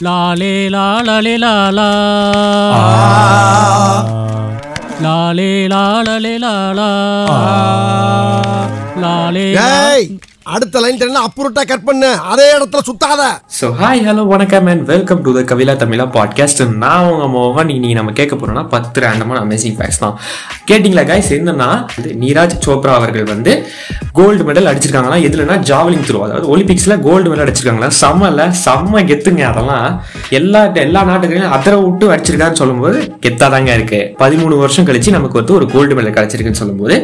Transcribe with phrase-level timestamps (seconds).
[0.00, 1.16] லாலே லாலா
[5.02, 5.48] லாலே.
[5.72, 6.90] லாலலே லாலா
[9.02, 10.06] லாலே ஏய்!
[10.46, 12.08] அடுத்த லைன் தெரியல அப்புறட்டா கட் பண்ணு?
[12.30, 13.22] அதே இடத்துல சுத்தாத.
[13.58, 17.68] ஸோ ஹாய் ஹலோ வணக்கம் and welcome to the Kavila Tamizha podcast நான் உங்க மோகன்.
[17.68, 20.14] இன்னைக்கு நம்ம கேட்க போறோம்னா பத்து ரேண்டமான அமேசிங் ஃபேக்ஸ் தான்.
[20.68, 21.68] கேட்டிங்களா கைஸ் என்னன்னா
[22.22, 23.52] நீராஜ் சோப்ரா அவர்கள் வந்து
[24.18, 25.18] கோல்டு மெடல் அடிச்சிருக்காங்களா?
[25.28, 27.90] எதுலனா ஜாவலிங் த்ரோ அதாவது ஒலிம்பிக்ஸ்ல கோல்டு மெடல் அடிச்சிருக்காங்களா?
[28.02, 29.86] செம்மல செம்ம கெத்துங்க அதெல்லாம்.
[30.40, 34.02] எல்லா எல்லா நாட்டுகளையும் அதர விட்டு அடிச்சிருக்கான்னு சொல்லும்போது கெத்தாதாங்க இருக்கு.
[34.24, 36.96] பதிமூணு வருஷம் கழிச்சு நமக்கு வந்து ஒரு கோல்டு மெடல் கிடைச்சிருக்குன்னு சொல்லும்போது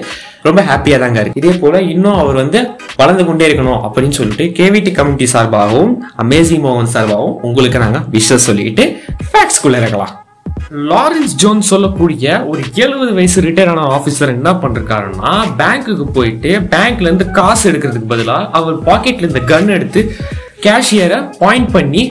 [0.42, 1.41] ரொம்ப ஹாப்பியா தாங்க இருக்கு.
[1.42, 2.59] இதே போல இன்னும் அவர் வந்து
[2.97, 5.92] வளர்ந்து கொண்டே இருக்கணும் அப்படின்னு சொல்லிட்டு கேவிடி கம்யூனிட்டி சார்பாகவும்
[6.24, 8.84] அமேசிங் மோகன் சார்பாகவும் உங்களுக்கு நாங்க விஷஸ் சொல்லிட்டு
[9.30, 10.14] ஃபேக்ஸ் குள்ள இறக்கலாம்
[10.91, 15.30] லாரன்ஸ் ஜோன் சொல்லக்கூடிய ஒரு எழுபது வயசு ரிட்டையர் ஆன ஆஃபீஸர் என்ன பண்ணிருக்காருன்னா
[15.61, 20.02] பேங்க்குக்கு போயிட்டு பேங்க்ல இருந்து காசு எடுக்கிறதுக்கு பதிலாக அவர் பாக்கெட்ல இருந்த கன் எடுத்து
[20.62, 22.02] கேஷியரை பாயிண்ட் பண்ணி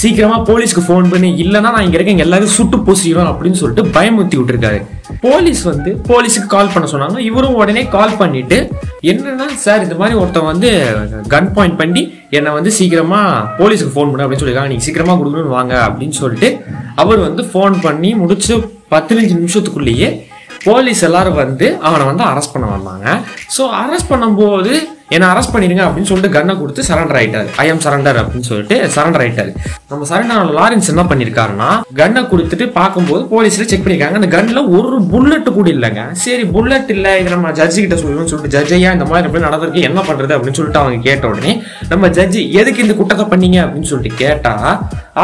[0.00, 4.78] சீக்கிரமா போலீஸ்க்கு ஃபோன் பண்ணி இல்லைன்னா நான் இங்க இருக்கேன் எல்லாரும் சுட்டு பூசிடுவேன் அப்படின்னு சொல்லிட்டு பயமுத்தி விட்டுருக்காரு.
[5.24, 7.18] போலீஸ் வந்து போலீஸுக்கு கால் பண்ண சொன்னாங்க.
[7.30, 8.58] இவரும் உடனே கால் பண்ணிட்டு
[9.10, 10.70] என்னன்னா சார் இந்த மாதிரி ஒருத்தன் வந்து
[11.34, 12.02] கன் பாயிண்ட் பண்ணி
[12.38, 13.20] என்னை வந்து சீக்கிரமா
[13.60, 14.72] போலீஸுக்கு ஃபோன் பண்ணு அப்படின்னு சொல்லியிருக்காங்க.
[14.74, 16.50] நீங்க சீக்கிரமா கொடுக்கணும்னு வாங்க அப்படின்னு சொல்லிட்டு
[17.04, 18.54] அவர் வந்து ஃபோன் பண்ணி முடிச்சு
[18.94, 20.10] பதினஞ்சு நிமிஷத்துக்குள்ளேயே
[20.66, 23.08] போலீஸ் எல்லாரும் வந்து அவனை வந்து அரெஸ்ட் பண்ண வந்தாங்க.
[23.56, 24.72] ஸோ அரெஸ்ட் பண்ணும்போது
[25.14, 27.48] என்ன அரெஸ்ட் பண்ணிடுங்க அப்படின்னு சொல்லிட்டு கன்னை கொடுத்து சரண்டர் ஆயிட்டாரு.
[27.62, 29.52] ஐ எம் சரண்டர் அப்படின்னு சொல்லிட்டு சரண்டர் ஆயிட்டாரு.
[29.90, 31.68] நம்ம சரண்டர் லாரன்ஸ் என்ன பண்ணிருக்காருன்னா
[32.00, 34.18] கன்னை கொடுத்துட்டு பார்க்கும்போது போலீஸ்ல செக் பண்ணிருக்காங்க.
[34.20, 36.02] அந்த கன்ல ஒரு புல்லட் கூட இல்லைங்க.
[36.24, 39.86] சரி புல்லட் இல்ல இது நம்ம ஜட்ஜி கிட்ட சொல்லணும்னு சொல்லிட்டு ஜட்ஜ் ஐயா இந்த மாதிரி எப்படி நடந்திருக்கு
[39.90, 41.54] என்ன பண்றது அப்படின்னு சொல்லிட்டு அவங்க கேட்ட உடனே
[41.92, 44.54] நம்ம ஜட்ஜி எதுக்கு இந்த குற்றத்தை பண்ணீங்க அப்படின்னு சொல்லிட்டு கேட்டா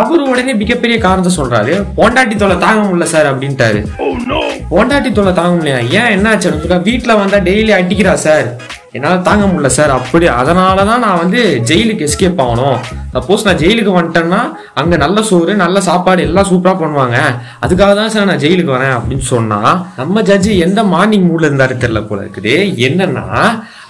[0.01, 1.75] அவர் உடனே மிகப்பெரிய காரணத்தை சொல்றாரு.
[1.99, 3.81] பொண்டாட்டி தொலை தாங்க முடியல சார் அப்படின்ட்டாரு.
[4.73, 5.83] பொண்டாட்டி தொலை தாங்க முடியல.
[5.99, 8.49] ஏன் அப்படின்னு கேட்டா, வீட்ல வந்தா டெய்லி அடிக்கிறா சார்.
[8.97, 9.93] என்னால் தாங்க முடியல சார்.
[9.99, 12.79] அப்படி அதனால தான் நான் வந்து ஜெயிலுக்கு எஸ்கேப் ஆகணும்.
[13.15, 14.41] சப்போஸ் நான் ஜெயிலுக்கு வந்துட்டேன்னா
[14.81, 17.17] அங்கே நல்ல சோறு நல்ல சாப்பாடு எல்லாம் சூப்பராக பண்ணுவாங்க.
[17.65, 22.03] அதுக்காக தான் சார் நான் ஜெயிலுக்கு வரேன் அப்படின்னு சொன்னால் நம்ம ஜட்ஜி எந்த மார்னிங் மூடில் இருந்தாரு தெரியல
[22.07, 22.55] போல இருக்குது.
[22.89, 23.27] என்னன்னா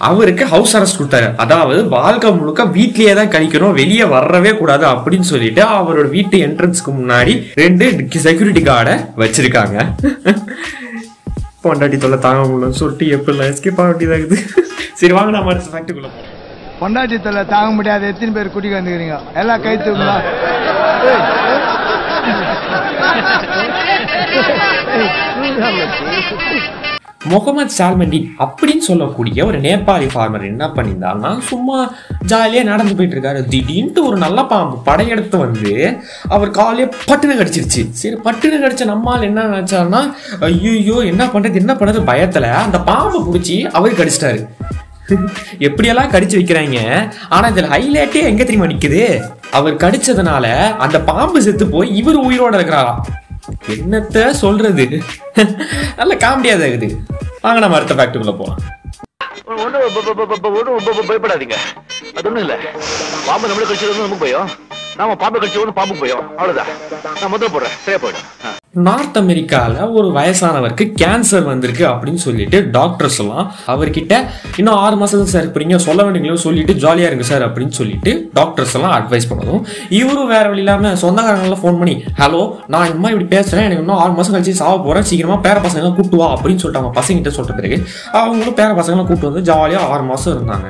[0.07, 1.29] அவருக்கு ஹவுஸ் அரெஸ்ட் கொடுத்தாரு.
[1.43, 7.35] அதாவது வாழ்க்கை முழுக்க வீட்லேயே தான் கழிக்கணும் வெளியே வரவே கூடாது அப்படின்னு சொல்லிட்டு அவரோட வீட்டு என்ட்ரன்ஸ்க்கு முன்னாடி
[7.63, 7.85] ரெண்டு
[8.27, 9.77] செக்யூரிட்டி கார்டை வச்சிருக்காங்க.
[11.63, 14.37] பொண்டாட்டி தொல்லை தாங்க முடியலன்னு சொல்லிட்டு எப்படிலாம் எஸ்கேப் ஆக வேண்டியதாகுது
[14.99, 16.31] சரி வாங்க நம்ம அடுத்த ஃபேக்ட்டுக்குள்ள போகலாம்
[16.79, 18.07] பொண்டாட்டி தொல்லை தாங்க முடியாது.
[18.11, 19.17] எத்தனை பேர் குடிக்க வந்துக்கிறீங்க?
[19.41, 20.17] எல்லாம் கை தூக்குங்களா
[27.31, 31.77] முகமது சால்மண்டின் அப்படின்னு சொல்லக்கூடிய ஒரு நேபாளி ஃபார்மர் என்ன பண்ணியிருந்தாருன்னா சும்மா
[32.31, 35.73] ஜாலியாக நடந்து போயிட்டு இருக்காரு திடீர்னு ஒரு நல்ல பாம்பு படையெடுத்து வந்து
[36.35, 37.83] அவர் காலையே பட்டுன்னு கடிச்சிருச்சு.
[38.01, 40.01] சரி பட்டுன்னு கடிச்ச நம்மால் என்ன நினச்சாருன்னா
[40.49, 44.41] ஐயோ என்ன பண்றது என்ன பண்ணுறது பயத்துல அந்த பாம்பை பிடிச்சி அவர் கடிச்சிட்டாரு.
[45.67, 46.79] எப்படியெல்லாம் கடிச்சு வைக்கிறாங்க?
[47.35, 49.03] ஆனால் இதில் ஹைலைட்டே எங்கே தெரியுமா நிக்குது?
[49.57, 50.45] அவர் கடிச்சதுனால
[50.85, 53.03] அந்த பாம்பு செத்து போய் இவர் உயிரோட இருக்கிறாராம்
[53.75, 54.85] என்னத்த சொல்றது?
[55.99, 56.97] நல்ல காமெடியா தான் இருக்குது
[57.45, 58.61] வாங்க நம்ம அடுத்த ஃபேக்டுக்குள்ள போலாம்.
[59.63, 61.57] ஒன்றும் பயப்படாதீங்க.
[62.17, 62.57] அது ஒன்றும் இல்லை.
[63.27, 64.49] பாம்பு நம்மளே கழிச்சது நமக்கு பயம்.
[64.99, 66.25] நாம பாம்பு கடிச்சது வந்து பாம்பு பயம்.
[66.37, 66.71] அவ்வளோதான்
[67.21, 67.75] நான் முதல்ல போடுறேன்.
[67.85, 68.27] சரியா போயிடும்.
[68.75, 74.13] நார்த் அமெரிக்காவில் ஒரு வயசானவருக்கு கேன்சர் வந்திருக்கு அப்படின்னு சொல்லிட்டு டாக்டர்ஸ் எல்லாம் அவர்கிட்ட
[74.57, 78.91] இன்னும் ஆறு மாதம் சார் இருப்பீங்க சொல்ல வேண்டியங்களோ சொல்லிட்டு ஜாலியாக இருங்க சார் அப்படின்னு சொல்லிட்டு டாக்டர்ஸ் எல்லாம்
[78.91, 83.65] அட்வைஸ் பண்ணதும் இவரும் வேற வழி இல்லாமல் சொந்தக்காரங்களாம் ஃபோன் பண்ணி ஹலோ நான் இந்த மாதிரி இப்படி பேசுகிறேன்
[83.65, 87.01] எனக்கு இன்னும் ஆறு மாதம் கழிச்சு சாவ போகிறேன் சீக்கிரமாக பேர பசங்க கூப்பிட்டு வா அப்படின்னு சொல்லிட்டு அவங்க
[87.01, 90.69] பசங்க கிட்ட பிறகு அவங்களும் பேர பசங்களை கூப்பிட்டு வந்து ஜாலியாக ஆறு மாதம் இருந்தாங்க.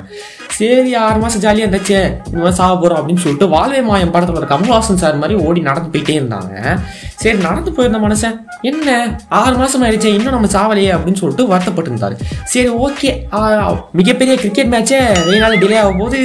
[0.58, 2.00] சரி ஆறு மாதம் ஜாலியாக இருந்துச்சு.
[2.26, 5.90] இந்த மாதிரி சாக போகிறோம் அப்படின்னு சொல்லிட்டு வாழ்வே மாயம் படத்தில் ஒரு கமல்ஹாசன் சார் மாதிரி ஓடி நடந்து
[5.94, 6.80] போயிட்டே இருந்தாங்க.
[7.24, 8.36] சரி நடந்து போயிருந்த மனுஷன்
[8.70, 9.18] என்ன?
[9.40, 12.16] ஆறு மாதம் ஆயிடுச்சே இன்னும் நம்ம சாவலையே அப்படின்னு சொல்லிட்டு வருத்தப்பட்டு இருந்தார்.
[12.54, 13.12] சரி ஓகே.
[14.00, 16.20] மிகப்பெரிய கிரிக்கெட் மேட்ச்சே ரெண்டு நாள் டிலே ஆகும் போது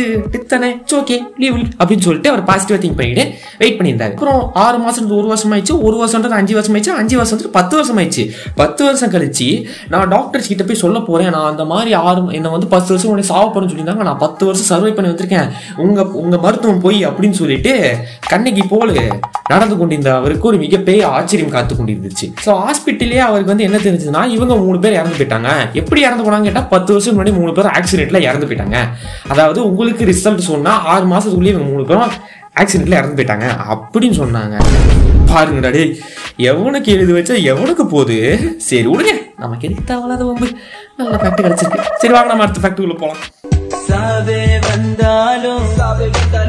[0.53, 0.71] தானே?
[1.01, 3.25] ஓகே லீவ் அப்படின்னு சொல்லிட்டு அவர் பாசிட்டிவாக திங்க் பண்ணிட்டு
[3.59, 4.15] வெயிட் பண்ணியிருந்தாரு.
[4.17, 7.99] அப்புறம் ஆறு மாதம் ஒரு வருஷம் ஆயிடுச்சு ஒரு வருஷம்ன்றது அஞ்சு வருஷம் ஆயிடுச்சு அஞ்சு வருஷம் பத்து வருஷம்
[8.01, 8.25] ஆயிடுச்சு.
[8.63, 9.49] பத்து வருஷம் கழிச்சு
[9.95, 13.27] நான் டாக்டர்ஸ் கிட்ட போய் சொல்ல போகிறேன் நான் அந்த மாதிரி ஆறு என்னை வந்து பத்து வருஷம் உடனே
[13.33, 14.10] சாவ போறேன்னு சொல்லியிருந்தாங்க.
[14.11, 15.51] நான் பத்து வருஷம் சர்வை பண்ணி வந்திருக்கேன்.
[15.87, 17.75] உங்க உங்க மருத்துவம் போய் அப்படின்னு சொல்லிட்டு
[18.33, 18.89] கண்ணகி போல
[19.53, 22.27] நடந்து கொண்டிருந்த அவருக்கு ஒரு மிகப்பெரிய ஆச்சரியம் காத்து கொண்டிருந்துச்சு.
[22.45, 25.51] ஸோ ஹாஸ்பிட்டலே அவருக்கு வந்து என்ன தெரிஞ்சதுன்னா இவங்க மூணு பேர் இறந்து போயிட்டாங்க.
[25.81, 28.79] எப்படி இறந்து போனாங்க கேட்டால் பத்து வருஷம் முன்னாடி மூணு பேர் ஆக்சிடென்ட்ல இறந்து போயிட்டாங்க.
[29.33, 32.15] அதாவது உங்களுக்கு ரிசல்ட் சொன்னா ஆறு மாசத்துக்குள்ளேயே இவங்க மூணு பேரும்
[32.63, 33.49] ஆக்சிடென்ட்ல இறந்து போயிட்டாங்க.
[33.75, 34.57] அப்படின்னு சொன்னாங்க.
[35.33, 35.83] பாருங்கடா டாடி
[36.51, 38.17] எவனுக்கு எழுதி வச்சா எவனுக்கு போகுது?
[38.69, 39.13] சரி விடுங்க.
[39.45, 40.49] நமக்கு எதுக்கு தேவையில்லாத வம்பு.
[40.99, 41.87] நல்ல ஃபேக்ட் கிடச்சிருக்கு.
[42.03, 43.60] சரி வாங்க நம்ம அடுத்த ஃபேக்ட்டுக்குள்ளே போகலாம்
[43.91, 45.65] சாவே வந்தாலும்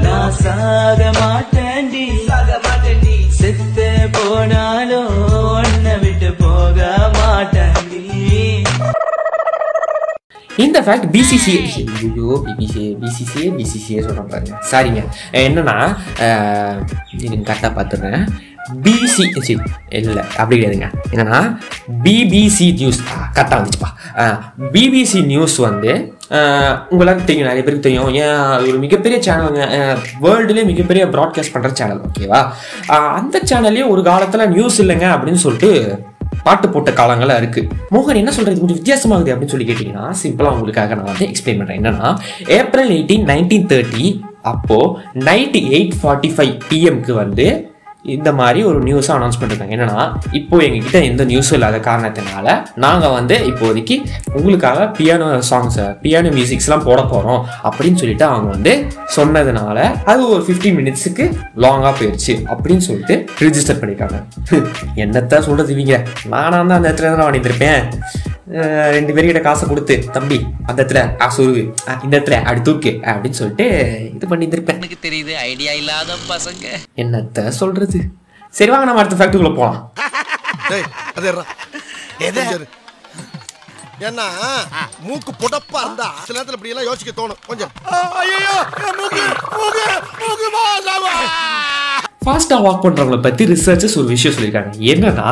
[0.05, 2.05] நான் சாக மாட்டேன்டி.
[3.39, 5.13] செத்து போனாலும்
[5.53, 8.01] உன்னை விட்டு போக மாட்டேன்டி.
[10.63, 11.55] இந்த ஃபேக்ட் பிசிசி
[12.03, 14.53] ஐயோ பிபிசி பிசிசிஏ பிசிசிஏ சொல்கிறேன் பாருங்க.
[14.71, 15.01] சாரிங்க
[15.45, 15.75] என்னன்னா
[17.49, 18.23] கரெக்டாக பார்த்துடுறேன்.
[18.85, 19.59] பிசி சரி
[19.99, 20.89] இல்லை அப்படி கிடையாதுங்க.
[21.13, 21.39] என்னன்னா
[22.05, 22.99] பிபிசி நியூஸ்
[23.35, 23.91] கரெக்டாக வந்துச்சுப்பா.
[24.73, 25.93] பிபிசி நியூஸ் வந்து
[26.31, 28.12] உங்களால் உங்களுக்கு தெரியும் நிறைய பேருக்கு தெரியும்.
[28.16, 29.63] ஏன் அது ஒரு மிகப்பெரிய சேனலுங்க
[30.22, 32.39] வேர்ல்டுலேயே மிகப்பெரிய ப்ராட்காஸ்ட் பண்ணுற சேனல் ஓகேவா
[33.18, 35.72] அந்த சேனல்லே ஒரு காலத்தில் நியூஸ் இல்லைங்க அப்படின்னு சொல்லிட்டு
[36.44, 41.12] பாட்டு போட்ட காலங்களாக இருக்குது மோகன் என்ன சொல்கிறது கொஞ்சம் வித்தியாசமாகுது அப்படின்னு சொல்லி கேட்டிங்கன்னா சிம்பிளாக உங்களுக்காக நான்
[41.12, 42.10] வந்து எக்ஸ்பிளைன் பண்ணுறேன் என்னன்னா
[42.56, 44.06] ஏப்ரல் எயிட்டீன் நைன்டீன் தேர்ட்டி
[44.44, 44.88] அப்போது
[45.24, 47.48] நைட் எயிட் ஃபார்ட்டி ஃபைவ் பிஎம்க்கு வந்து
[48.06, 49.74] இந்த மாதிரி ஒரு நியூஸை அனௌன்ஸ் பண்ணிருக்காங்க.
[49.75, 49.98] என்னன்னா
[50.31, 53.95] இப்போ எங்ககிட்ட எந்த நியூஸும் இல்லாத காரணத்தினால நாங்கள் வந்து இப்போதைக்கு
[54.33, 58.74] உங்களுக்காக பியானோ சாங்ஸை பியானோ மியூசிக்ஸ்லாம் போட போகிறோம் அப்படின்னு சொல்லிட்டு அவங்க வந்து
[59.15, 61.25] சொன்னதுனால அது ஒரு 15 மினிட்ஸுக்கு
[61.57, 63.15] லாங்காக போயிடுச்சு அப்படின்னு சொல்லிட்டு
[63.45, 64.18] ரிஜிஸ்டர் பண்ணியிருக்காங்க
[65.03, 65.95] என்னத்தான் சொல்றது இவங்க?
[66.27, 67.83] நானா தான் அந்த இடத்துல தான் வந்திருப்பேன்.
[68.95, 71.01] ரெண்டு பேர்கிட்ட காசை கொடுத்து தம்பி அந்த இடத்துல
[71.42, 73.65] உருவு அஹ் இந்த இடத்துல அப்படி தூக்கு அப்படின்னு சொல்லிட்டு
[74.15, 74.80] இது பண்ணியிருந்திருப்பேன்.
[74.81, 76.65] எனக்கு தெரியுது ஐடியா இல்லாத பசங்க.
[76.95, 78.00] என்னத்த சொல்றது?
[78.50, 79.53] சரி வாங்க நம்ம அடுத்த ஃபேக்டரிக்குள்ள
[82.56, 82.68] இரு.
[84.00, 84.25] ஏன்னா
[85.00, 87.42] மூக்கு புடப்பா இருந்தா சில நேரத்துல இப்படி எல்லாம் யோசிக்க தோணும்.
[87.48, 87.71] கொஞ்சம்
[88.21, 88.56] ஐயோ
[88.98, 89.24] மூக்கு
[89.57, 89.86] மூக்கு
[90.19, 90.48] மூக்கு
[92.25, 94.71] ஃபாஸ்ட்டாக வாக் பண்ணுறவங்கள பற்றி ரிசர்ச்சஸ் ஒரு விஷயம் சொல்லியிருக்காங்க.
[94.91, 95.27] என்னன்னா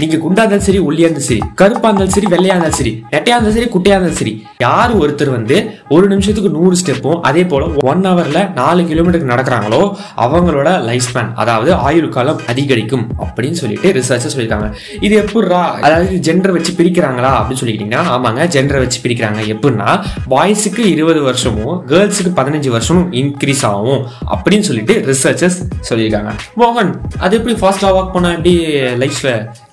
[0.00, 3.56] நீங்கள் குண்டா இருந்தாலும் சரி ஒல்லியாக இருந்தாலும் சரி கருப்பாக இருந்தாலும் சரி வெள்ளையாக இருந்தாலும் சரி நெட்டையாக இருந்தாலும்
[3.58, 4.32] சரி குட்டையாக இருந்தாலும் சரி
[4.64, 5.56] யார் ஒருத்தர் வந்து
[5.96, 9.80] ஒரு நிமிஷத்துக்கு நூறு ஸ்டெப்பும் அதே போல் ஒன் ஹவரில் நாலு கிலோமீட்டருக்கு நடக்கிறாங்களோ
[10.26, 14.68] அவங்களோட லைஃப் ஸ்பேன் அதாவது ஆயுள் காலம் அதிகரிக்கும் அப்படின்னு சொல்லிட்டு ரிசர்ச்சஸ் சொல்லியிருக்காங்க.
[15.08, 19.40] இது எப்படிரா அதாவது ஜெண்டர் வச்சு பிரிக்கிறாங்களா அப்படின்னு சொல்லிக்கிட்டிங்கன்னா ஆமாங்க ஜெண்டரை வச்சு பிரிக்கிறாங்க.
[19.54, 19.88] எப்படின்னா
[20.34, 24.04] பாய்ஸுக்கு இருபது வருஷமும் கேர்ள்ஸுக்கு பதினஞ்சு வருஷமும் இன்க்ரீஸ் ஆகும்
[24.36, 26.30] அப்படின்னு சொல்லிட்டு ரிசர்ச்சஸ் சொல்லியிருக்காங்க.
[26.60, 26.90] மோகன்
[27.24, 28.54] அது எப்படி ஃபாஸ்ட்டாக வாக் பண்ணால் எப்படி
[29.02, 29.20] லைஃப்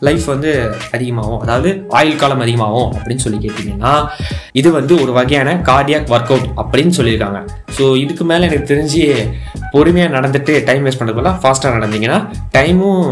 [0.08, 0.52] லைஃப் வந்து
[0.96, 1.42] அதிகமாகும்?
[1.46, 1.70] அதாவது
[2.00, 3.94] ஆயுள் காலம் அதிகமாகும் அப்படின்னு சொல்லி கேட்டிங்கன்னா
[4.62, 7.42] இது வந்து ஒரு வகையான கார்டியாக் ஒர்க் அவுட் அப்படின்னு சொல்லியிருக்காங்க.
[7.78, 9.04] ஸோ இதுக்கு மேலே எனக்கு தெரிஞ்சு
[9.76, 12.20] பொறுமையாக நடந்துட்டு டைம் வேஸ்ட் பண்ணுறதுல ஃபாஸ்ட்டாக நடந்தீங்கன்னா
[12.58, 13.06] டைமும்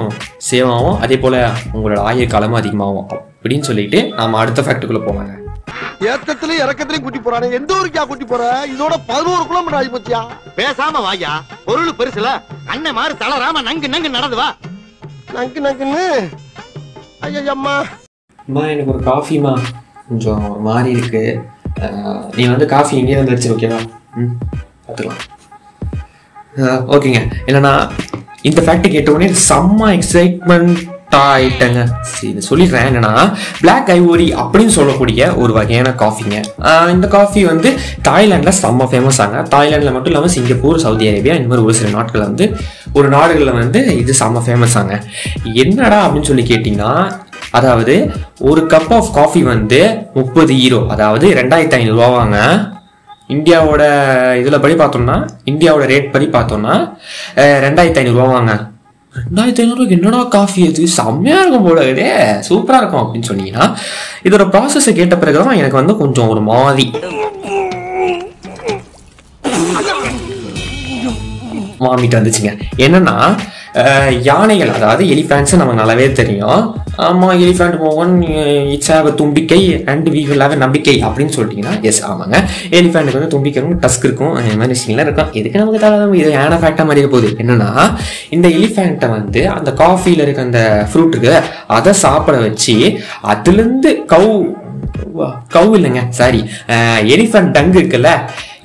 [0.49, 0.97] சேவ் ஆகும்.
[1.05, 1.39] அதே போல்
[1.75, 5.35] உங்களோட ஆயுள் காலமும் அதிகமாகும் அப்படின்னு சொல்லிட்டு நாம் அடுத்த ஃபேக்டருக்குள்ளே போவாங்க.
[6.07, 7.47] ஏத்தத்திலயும் இறக்கத்திலயும் கூட்டி போறானே.
[7.59, 8.43] எந்த ஊருக்கா கூட்டி போற?
[8.73, 10.21] இதோட பதினோரு கிலோமீட்டர் ஆகி போச்சியா?
[10.59, 11.31] பேசாம வாயா
[11.65, 12.29] பொருள் பெருசுல.
[12.73, 14.47] அண்ணன் மாறு தளராம நங்கு நங்கு நடந்து வா.
[15.37, 16.05] நங்கு நங்குன்னு?
[17.27, 17.73] ஐயா அம்மா
[18.45, 19.53] அம்மா எனக்கு ஒரு காஃபிமா
[20.09, 21.23] கொஞ்சம் ஒரு மாதிரி இருக்கு
[22.37, 23.79] நீ வந்து காஃபி இங்கேயே வந்து வச்சிரு ஓகேவா
[24.21, 24.31] ம்
[24.85, 25.25] பார்த்துக்கலாம்.
[26.95, 27.19] ஓகேங்க.
[27.49, 27.73] என்னன்னா
[28.49, 30.79] இந்த ஃபேக்ட் கேட்ட உடனே செம்ம எக்ஸைட்மெண்ட்
[31.19, 32.87] ஆயிட்டேங்க சரி சொல்லிடுறேன்.
[32.89, 33.11] என்னன்னா
[33.61, 36.35] பிளாக் ஐவோரி அப்படின்னு சொல்லக்கூடிய ஒரு வகையான காஃபிங்க
[36.93, 37.69] இந்த காஃபி வந்து
[38.07, 39.39] தாய்லாண்டில் செம்ம ஃபேமஸ் ஆங்க.
[39.53, 42.47] தாய்லாண்டில் மட்டும் இல்லாமல் சிங்கப்பூர் சவுதி அரேபியா இந்த மாதிரி ஒரு சில நாட்களில் வந்து
[42.93, 44.95] ஒரு நாடுகளில் வந்து இது செம்ம ஃபேமஸ் ஆங்க.
[45.63, 46.91] என்னடா அப்படின்னு சொல்லி கேட்டிங்கன்னா
[47.51, 47.93] அதாவது
[48.49, 49.79] ஒரு கப் ஆஃப் காஃபி வந்து
[50.13, 52.37] முப்பது ஈரோ அதாவது ரெண்டாயிரத்தி ஐநூறுரூவாவாங்க
[53.29, 53.83] இந்தியாவோட
[54.39, 55.15] இதில் படி பார்த்தோம்னா
[55.45, 56.75] இந்தியாவோட ரேட் படி பார்த்தோம்னா
[57.65, 58.53] ரெண்டாயிரத்தி ஐநூறுரூவாங்க
[59.19, 60.87] ரெண்டாயிரத்தி ஐநூறுக்கு என்னடா காஃபி அது?
[60.87, 62.11] செம்மையா இருக்கும் போல இதே
[62.49, 63.65] சூப்பரா இருக்கும் அப்படின்னு சொன்னீங்கன்னா
[64.23, 66.91] இதோட ப்ராசஸை கேட்ட பிறகுதான் எனக்கு வந்து கொஞ்சம் ஒரு மாதிரி.
[71.79, 72.51] வாமிட்டு வந்துச்சுங்க.
[72.77, 73.15] என்னன்னா
[74.27, 76.61] யானைகள் அதாவது எலிஃபேண்ட்ஸ் நமக்கு நல்லாவே தெரியும்.
[77.07, 78.15] ஆமாம் எலிஃபேண்ட் மோகன்
[78.75, 79.59] இட்ஸ் ஹேவ் தும்பிக்கை
[79.91, 82.37] அண்ட் வி வில் ஹேவ் நம்பிக்கை அப்படின்னு சொல்லிட்டீங்கன்னா எஸ் ஆமாங்க.
[82.79, 85.31] எலிஃபேண்ட்டுக்கு வந்து தும்பிக்கை இருக்கும் டஸ்க் இருக்கும் இந்த மாதிரி விஷயங்கள்லாம் இருக்கும்.
[85.41, 87.29] எதுக்கு நமக்கு தவிர இது யானை ஃபேக்டாக மாதிரி போகுது?
[87.43, 87.69] என்னன்னா
[88.37, 91.35] இந்த எலிஃபேண்ட்டை வந்து அந்த காஃபியில் இருக்க அந்த ஃப்ரூட் இருக்கு
[91.77, 92.77] அதை சாப்பிட வச்சு
[93.33, 94.31] அதுலேருந்து கவு
[95.55, 96.39] கவு இல்லைங்க சாரி
[97.15, 98.11] எலிஃபேண்ட் டங்கு இருக்குல்ல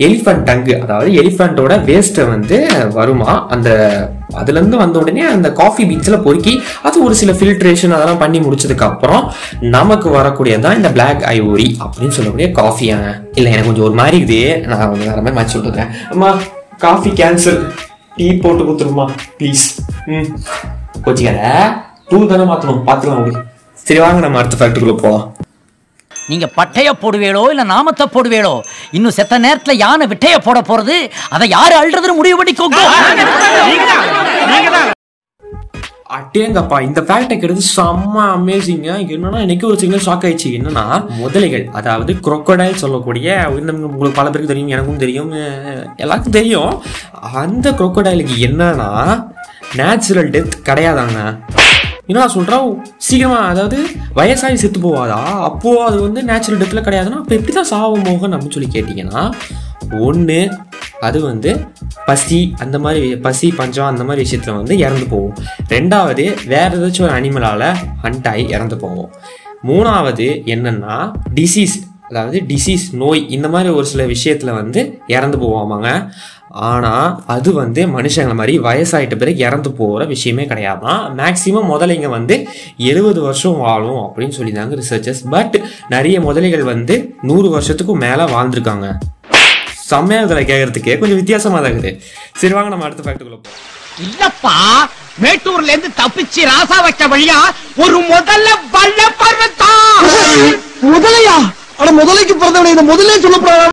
[0.00, 2.56] எலிஃபண்ட் டங்கு அதாவது எலிஃபண்டோட வேஸ்ட்டை வந்து
[2.94, 3.32] வருமா?
[3.50, 3.68] அந்த
[4.38, 9.22] அதுலேருந்து வந்த உடனே அந்த காஃபி பீன்ஸில் பொறுக்கி அது ஒரு சில ஃபில்ட்ரேஷன் அதெல்லாம் பண்ணி முடிச்சதுக்கப்புறம்
[9.68, 14.38] நமக்கு நமக்கு வரக்கூடியதான் இந்த பிளாக் ஐவோரி அப்படின்னு சொல்லக்கூடிய காஃபியாங்க இல்லை எனக்கு கொஞ்சம் ஒரு மாதிரி இது.
[14.64, 16.30] நான் கொஞ்சம் வேறு மாதிரி மாற்றி சொல்லிட்டுறேன் அம்மா
[16.80, 17.60] காஃபி கேன்சல்
[18.16, 19.64] டீ போட்டு கொடுத்துருமா ப்ளீஸ்
[20.10, 20.28] ம்.
[21.04, 21.44] கோச்சிக்காத
[22.08, 23.42] டூ தானே மாற்றணும் பார்த்துக்கலாம்
[23.78, 25.26] சரி வாங்க நம்ம அடுத்த ஃபேக்டரிக்குள்ளே போகலாம்
[26.30, 28.54] நீங்க பட்டைய போடுவேளோ இல்ல நாமத்தை போடுவேளோ
[28.96, 30.96] இன்னும் செத்த நேரத்துல யானை விட்டைய போட போறது?
[31.34, 32.80] அதை யாரு அள்ளுறதுன்னு முடிவு பண்ணிக்கோங்க
[36.16, 40.50] அட்டேங்கப்பா இந்த ஃபேக்டை கிடையாது செம்ம அமேசிங்க என்னன்னா எனக்கு ஒரு சின்ன ஷாக் ஆயிடுச்சு.
[40.58, 40.84] என்னன்னா
[41.20, 45.32] முதலைகள் அதாவது crocodile சொல்லக்கூடிய உங்களுக்கு பல பேருக்கு தெரியும் எனக்கும் தெரியும்
[46.02, 46.72] எல்லாருக்கும் தெரியும்.
[47.42, 48.90] அந்த crocodileக்கு என்னன்னா
[49.80, 51.20] நேச்சுரல் டெத் கிடையாதாங்க.
[52.06, 52.56] என்ன சொல்கிறா
[52.96, 53.78] சீக்கிரமா அதாவது
[54.16, 55.20] வயசாகி செத்து போவாதா?
[55.48, 59.22] அப்போது அது வந்து நேச்சுரல் டெத்தில் கிடையாதுன்னா அப்போ எப்படி தான் சாவும் மோகன் அப்படின்னு சொல்லி கேட்டிங்கன்னா
[60.00, 60.38] ஒன்று
[61.00, 61.50] அது வந்து
[62.06, 65.34] பசி அந்த மாதிரி பசி பஞ்சம் அந்த மாதிரி விஷயத்தில் வந்து இறந்து போகும்.
[65.68, 67.66] ரெண்டாவது வேறு ஏதாச்சும் ஒரு அனிமலால்
[68.02, 69.10] ஹண்ட் ஆகி இறந்து போகும்.
[69.68, 70.96] மூணாவது என்னென்னா
[71.34, 71.76] டிசீஸ்
[72.08, 75.90] அதாவது டிசீஸ் நோய் இந்த மாதிரி ஒரு சில விஷயத்தில் வந்து இறந்து போவாமாங்க.
[76.54, 82.36] ஆனால் அது வந்து மனுஷங்களை மாதிரி வயசாயிட்ட பிறகு இறந்து போகிற விஷயமே கிடையாதான் மேக்ஸிமம் முதலைங்க வந்து
[82.76, 85.56] எழுபது வருஷம் வாழும் அப்படின்னு சொல்லியிருந்தாங்க ரிசர்ச்சர்ஸ் பட்
[85.88, 88.88] நிறைய முதலைகள் வந்து நூறு வருஷத்துக்கும் மேலே வாழ்ந்திருக்காங்க.
[89.88, 91.98] செம்மையாக இதில் கேட்கறதுக்கே கொஞ்சம் வித்தியாசமாக தான் இருக்குது.
[92.40, 93.60] சரி வாங்க நம்ம அடுத்த ஃபேக்ட்டுக்குள்ள போவோம்
[94.06, 94.54] இல்லப்பா
[95.22, 97.38] மேட்டூர்ல இருந்து தப்பிச்சு ராசா வச்ச வழியா
[97.76, 100.00] ஒரு முதல்ல வல்ல பர்வத்தான்
[100.92, 101.36] முதலையா?
[101.78, 103.70] அட முதலைக்கு பிறந்தவனை இந்த முதலே சொல்லப்படாத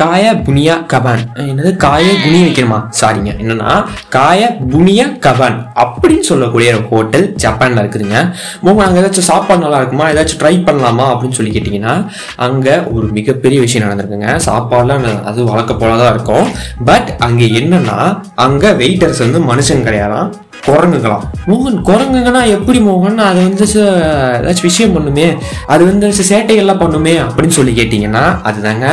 [0.00, 1.22] காய புனியா கபான்.
[1.34, 1.70] என்னது?
[1.76, 2.78] காய குனி வைக்கணுமா?
[3.00, 3.70] சாரிங்க என்னன்னா
[4.08, 8.18] காய புனியா கபான் அப்படின்னு சொல்லக்கூடிய ஒரு ஹோட்டல் ஜப்பான்ல இருக்குதுங்க.
[8.60, 10.06] உங்க அங்கே ஏதாச்சும் சாப்பாடு நல்லா இருக்குமா?
[10.10, 11.06] ஏதாச்சும் ட்ரை பண்ணலாமா?
[11.12, 11.94] அப்படின்னு சொல்லி கேட்டிங்கன்னா
[12.36, 14.40] அங்கே ஒரு மிகப்பெரிய விஷயம் நடந்திருக்குங்க.
[14.48, 16.48] சாப்பாடுலாம் அது வழக்க போல தான் இருக்கும்.
[16.84, 17.98] பட் அங்கே என்னன்னா
[18.34, 20.30] அங்கே வெயிட்டர்ஸ் வந்து மனுஷன் கிடையாதான்
[20.68, 23.18] குரங்குங்களாம் மோகன் குரங்குங்கன்னா எப்படி மோகன்?
[23.28, 25.28] அது வந்து ஏதாச்சும் விஷயம் பண்ணுமே.
[25.74, 28.86] அது வந்து சேட்டைகள்லாம் பண்ணுமே அப்படின்னு சொல்லி கேட்டிங்கன்னா அதுதாங்க.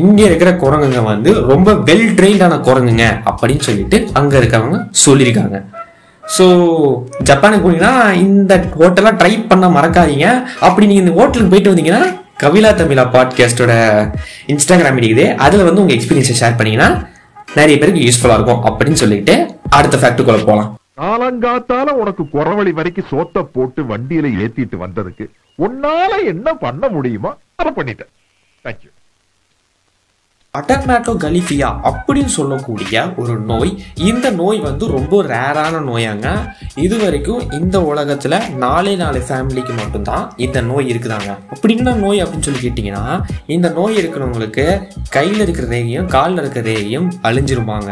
[0.00, 5.58] இங்கே இருக்கிற குரங்குங்க வந்து ரொம்ப வெல் ட்ரெயின்டான குரங்குங்க அப்படின்னு சொல்லிட்டு அங்கே இருக்கவங்க சொல்லியிருக்காங்க.
[6.36, 6.44] ஸோ
[7.28, 10.28] ஜப்பானுக்கு போனீங்கன்னா இந்த ஹோட்டலாக ட்ரை பண்ண மறக்காதீங்க.
[10.68, 12.04] அப்படி நீங்கள் இந்த ஹோட்டலுக்கு போயிட்டு வந்தீங்கன்னா
[12.44, 13.74] கவிலா தமிழா பாட்காஸ்டோட
[14.54, 15.26] இன்ஸ்டாகிராம் இருக்குது.
[15.44, 16.90] அதில் வந்து உங்கள் எக்ஸ்பீரியன்ஸை ஷேர் பண்ணீங்கன்னா
[17.58, 19.36] நிறைய பேருக்கு யூஸ்ஃபுல்லாக இருக்கும் அப்படின்னு சொல்லிட்டு
[19.78, 25.26] அடுத்த ஃபேக்ட்டுக்குள்ளே போகலாம் காலங்காத்தால உனக்கு குறவழி வரைக்கும் சோத்த போட்டு வண்டியில ஏத்திட்டு வந்ததுக்கு
[25.58, 28.12] உன்னால என்ன பண்ண முடியுமோ அதை பண்ணிட்டேன்.
[28.64, 28.90] தேங்க்யூ
[30.58, 33.72] அட்டர்மேட்டோ கலிஃபியா அப்படின்னு சொல்லக்கூடிய ஒரு நோய்.
[34.10, 36.26] இந்த நோய் வந்து ரொம்ப ரேரான நோயாங்க.
[36.86, 41.30] இது வரைக்கும் இந்த உலகத்தில் நாலே நாலு ஃபேமிலிக்கு மட்டும்தான் இந்த நோய் இருக்குதாங்க.
[41.54, 43.04] அப்படி என்ன நோய் அப்படின்னு சொல்லி கேட்டிங்கன்னா
[43.56, 44.66] இந்த நோய் இருக்கிறவங்களுக்கு
[45.16, 47.90] கையில் இருக்கிற ரேகையும் காலில் இருக்கிற ரேகையும் அழிஞ்சிருப்பாங்க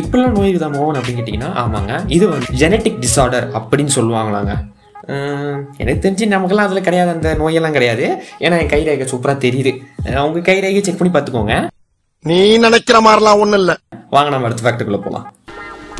[0.00, 1.92] இப்படிலாம் நோய் இருக்குதா மோகன் அப்படின்னு கேட்டிங்கன்னா ஆமாங்க.
[2.16, 4.54] இது வந்து ஜெனட்டிக் டிசார்டர் அப்படின்னு சொல்லுவாங்களாங்க.
[5.82, 7.10] எனக்கு தெரிஞ்சு நமக்கெல்லாம் அதில் கிடையாது.
[7.16, 8.06] அந்த நோயெல்லாம் கிடையாது.
[8.44, 9.72] ஏன்னா என் கை ரேகை சூப்பராக தெரியுது.
[10.22, 11.54] அவங்க கை ரேகை செக் பண்ணி பார்த்துக்கோங்க.
[12.24, 13.72] நீ நினைக்கிற மாதிரிலாம் ஒண்ணும் இல்ல.
[14.10, 15.26] வாங்க நம்ம அடுத்த ஃபேக்டருக்குள்ள போகலாம்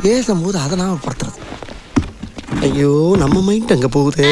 [0.01, 1.37] பேசும்போது அதை படுத்துறது.
[2.61, 4.29] ஐயோ நம்ம மைண்ட் அங்க போகுதே?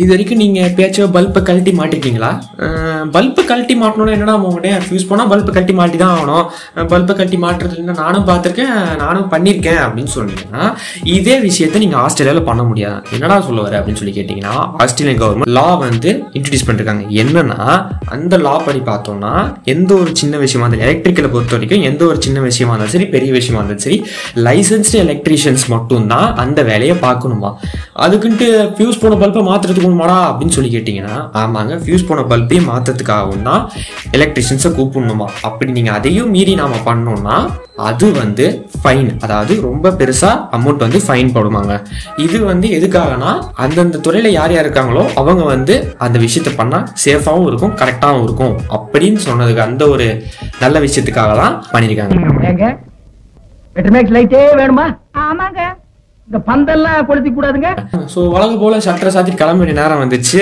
[0.00, 2.28] இது வரைக்கும் நீங்கள் பேச்சோ பல்பை கழட்டி மாட்டிருக்கீங்களா?
[3.14, 6.46] பல்பை கழட்டி மாட்டணும்னா என்னடா உங்கள்கிட்ட ஃபியூஸ் போனால் பல்பை கழட்டி மாட்டி தான் ஆகணும்
[6.92, 8.72] பல்பை கழட்டி மாட்டுறது இல்லைன்னா நானும் பார்த்துருக்கேன்
[9.02, 10.62] நானும் பண்ணியிருக்கேன் அப்படின்னு சொன்னீங்கன்னா
[11.16, 13.02] இதே விஷயத்த நீங்கள் ஆஸ்திரேலியாவில் பண்ண முடியாது.
[13.16, 17.04] என்னடா சொல்ல வர அப்படின்னு சொல்லி கேட்டிங்கன்னா ஆஸ்திரேலியன் கவர்மெண்ட் லா வந்து இன்ட்ரடியூஸ் பண்ணிருக்காங்க.
[17.24, 17.58] என்னன்னா
[18.16, 19.34] அந்த லா படி பார்த்தோம்னா
[19.74, 23.32] எந்த ஒரு சின்ன விஷயமா இருந்தாலும் எலக்ட்ரிக்கலை பொறுத்த வரைக்கும் எந்த ஒரு சின்ன விஷயமா இருந்தாலும் சரி பெரிய
[23.38, 24.00] விஷயமா இருந்தாலும் சரி
[24.48, 27.52] லைசன்ஸ்டு எலக்ட்ரீஷியன்ஸ் மட்டும்தான் அந்த வேலையை பார்க்கணுமா?
[28.06, 33.70] அதுக்குன்ட்டு ஃபியூஸ் போன பல்பை மாற்றுறதுக்கு மாடா அப்படின்னு சொல்லி கேட்டிங்கன்னா ஆமாங்க ஃபியூஸ் போன பல்பையும் மாற்றுறதுக்காகவும் தான்
[34.12, 35.28] எலக்ட்ரிஷியன்ஸை கூப்பிடணுமா.
[35.42, 41.32] அப்படி நீங்கள் அதையும் மீறி நாம பண்ணோம்னா அது வந்து ஃபைன் அதாவது ரொம்ப பெருசாக அமௌண்ட் வந்து ஃபைன்
[41.34, 41.82] போடுவாங்க
[42.18, 47.74] இது வந்து எதுக்காகனா அந்தந்த துறையில் யார் யார் இருக்காங்களோ அவங்க வந்து அந்த விஷயத்த பண்ணால் சேஃபாகவும் இருக்கும்
[47.74, 48.56] கரெக்டாகவும் இருக்கும்.
[48.70, 50.24] அப்படின்னு சொன்னதுக்கு அந்த ஒரு
[50.60, 52.14] நல்ல விஷயத்துக்காக தான் பண்ணியிருக்காங்க
[54.60, 54.86] வேணுமா?
[55.14, 55.81] ஆமாங்க.
[56.32, 57.70] இந்த பந்தெல்லாம் கொளுத்தி கூடாதுங்க.
[58.12, 60.40] ஸோ வழக்கு போல சட்டரை சாத்தி கிளம்ப வேண்டிய நேரம் வந்துச்சு.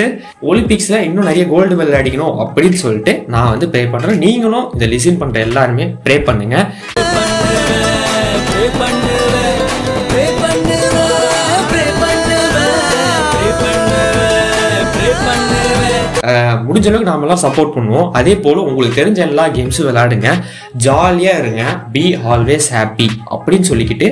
[0.51, 5.21] ஒலிம்பிக்ஸில் இன்னும் நிறைய கோல்டு மெடல் அடிக்கணும் அப்படின்னு சொல்லிட்டு நான் வந்து ப்ரே பண்ணுறேன் நீங்களும் இதை லிசன்
[5.23, 6.57] பண்ணுற எல்லாருமே ப்ரே பண்ணுங்க.
[16.23, 18.11] முடிஞ்ச அளவுக்கு நாமெல்லாம் சப்போர்ட் பண்ணுவோம்.
[18.11, 20.29] அதே போல் உங்களுக்கு தெரிஞ்ச எல்லா கேம்ஸும் விளையாடுங்க.
[20.87, 21.63] ஜாலியாக இருங்க.
[21.93, 24.09] பி ஆல்வேஸ் ஹாப்பி அப்படின்னு சொல்லிக்கிட்டு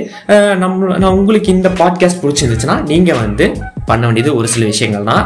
[0.56, 3.46] நம்ம நான் உங்களுக்கு இந்த பாட்காஸ்ட் பிடிச்சிருந்துச்சுன்னா நீங்கள் வந்து
[3.86, 5.18] பண்ண வேண்டியது ஒரு சில விஷயங்கள்னா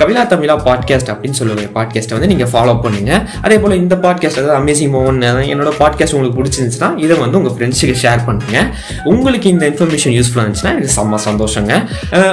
[0.00, 3.12] கவிலா தமிழா பாட்காஸ்ட் அப்படின்னு சொல்லுற பாட்காஸ்ட்டை வந்து நீங்கள் ஃபாலோ பண்ணுங்க.
[3.44, 5.20] அதே போல் இந்த பாட்காஸ்ட் அதாவது அமேசிங் மோகன்
[5.52, 8.58] என்னோட பாட்காஸ்ட் உங்களுக்கு பிடிச்சிருந்துச்சுன்னா இதை வந்து உங்கள் ஃப்ரெண்ட்ஸுக்கு ஷேர் பண்ணுங்க.
[9.04, 11.72] உங்களுக்கு இந்த இன்ஃபர்மேஷன் யூஸ்ஃபுல்லாக இருந்துச்சுன்னா இது செம்ம சந்தோஷங்க.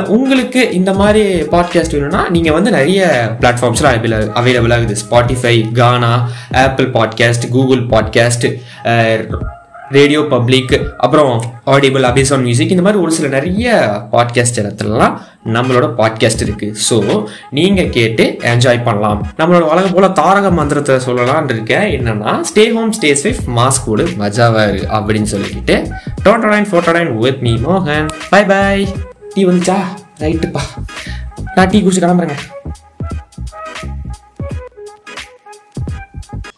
[0.08, 1.24] உங்களுக்கு இந்த மாதிரி
[1.55, 3.01] பாட்காஸ்ட் வேணும்னா நீங்கள் வந்து நிறைய
[3.41, 6.13] பிளாட்ஃபார்ம்ஸில் அவைல அவைலபிளாக இருக்குது Spotify Gaana
[6.65, 8.48] Apple podcast Google podcast
[9.91, 11.33] radio public அப்புறம்
[11.65, 13.69] ஆடிபிள் அபிசான் மியூசிக் இந்த மாதிரி ஒரு சில நிறைய
[14.12, 15.15] பாட்காஸ்ட் இடத்துலலாம்
[15.53, 16.67] நம்மளோட பாட்காஸ்ட் இருக்கு.
[16.89, 16.98] ஸோ
[17.50, 19.21] நீங்க கேட்டு என்ஜாய் பண்ணலாம்.
[19.38, 21.88] நம்மளோட வழக்கம் போல தாரக மந்திரத்தை சொல்லலாம்னு இருக்கேன்.
[22.00, 25.77] என்னன்னா stay home stay safe mask போடு மஜாவா இரு அப்படின்னு சொல்லிக்கிட்டு
[26.71, 28.10] ஃபோர்டோ நைன் வித் மீ மோகன்.
[28.29, 28.88] பை பை
[29.33, 29.77] டீ வந்துச்சா?
[30.19, 30.62] ரைட்டுப்பா
[31.55, 32.38] நான் டீ குடிச்சு கிளம்புறேங்க.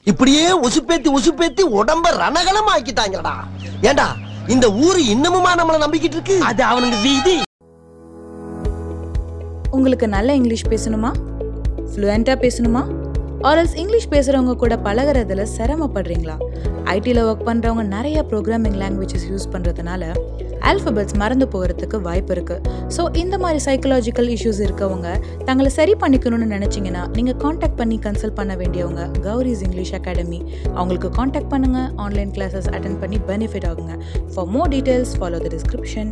[0.05, 3.33] இப்படியே உசுப்பேத்தி உசுப்பேத்தி உடம்ப ரணகலம் ஆக்கிட்டாங்கடா
[3.81, 4.15] ஏண்டா
[4.47, 6.39] இந்த ஊரு இன்னமுமா நம்மள நம்பிக்கிட்டு இருக்கு?
[6.41, 7.41] அது அவனுக்கு வீதி.
[9.71, 11.11] உங்களுக்கு நல்ல இங்கிலீஷ் பேசணுமா?
[11.93, 12.83] ஃப்ளூயண்ட்டாக பேசணுமா?
[13.41, 16.35] ஆர்எல்ஸ் இங்கிலீஷ் பேசுகிறவங்க கூட பழகுறதுல சிரமப்படுறீங்களா?
[16.83, 20.13] ஐடியில் ஒர்க் பண்ணுறவங்க நிறைய ப்ரோக்ராமிங் லாங்குவேஜஸ் யூஸ் பண்ணுறதுனால
[20.63, 22.61] ஆல்ஃபபெட்ஸ் மறந்து போகிறதுக்கு வாய்ப்பு இருக்குது
[22.97, 25.07] ஸோ இந்த மாதிரி சைக்கலாஜிக்கல் இஷ்யூஸ் இருக்கவங்க
[25.45, 30.39] தங்களை சரி பண்ணிக்கணும்னு நினச்சிங்கன்னா நீங்கள் காண்டாக்ட் பண்ணி கன்சல்ட் பண்ண வேண்டியவங்க கௌரிஸ் இங்கிலீஷ் அகாடமி
[30.75, 33.95] அவங்களுக்கு காண்டாக்ட் பண்ணுங்கள் ஆன்லைன் கிளாஸஸ் அட்டன் பண்ணி பெனிஃபிட் ஆகுங்க.
[34.33, 36.11] For more details follow the description